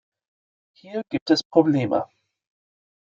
[0.73, 2.07] Hier gibt es Probleme.